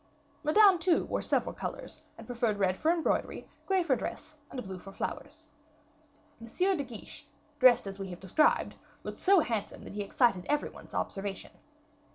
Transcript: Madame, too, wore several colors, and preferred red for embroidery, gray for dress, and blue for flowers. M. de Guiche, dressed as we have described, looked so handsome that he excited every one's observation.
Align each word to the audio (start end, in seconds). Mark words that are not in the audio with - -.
Madame, 0.43 0.79
too, 0.79 1.05
wore 1.05 1.21
several 1.21 1.53
colors, 1.53 2.01
and 2.17 2.25
preferred 2.25 2.57
red 2.57 2.75
for 2.75 2.89
embroidery, 2.89 3.47
gray 3.67 3.83
for 3.83 3.95
dress, 3.95 4.35
and 4.49 4.63
blue 4.63 4.79
for 4.79 4.91
flowers. 4.91 5.45
M. 6.41 6.47
de 6.47 6.83
Guiche, 6.83 7.27
dressed 7.59 7.85
as 7.85 7.99
we 7.99 8.09
have 8.09 8.19
described, 8.19 8.73
looked 9.03 9.19
so 9.19 9.41
handsome 9.41 9.83
that 9.83 9.93
he 9.93 10.01
excited 10.01 10.47
every 10.49 10.69
one's 10.71 10.95
observation. 10.95 11.51